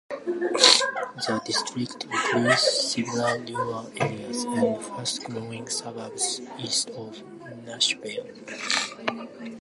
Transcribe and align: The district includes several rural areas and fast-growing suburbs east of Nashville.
The 0.09 1.39
district 1.45 2.05
includes 2.05 2.61
several 2.63 3.37
rural 3.41 3.91
areas 3.97 4.45
and 4.45 4.83
fast-growing 4.83 5.67
suburbs 5.69 6.41
east 6.57 6.89
of 6.89 7.21
Nashville. 7.67 8.25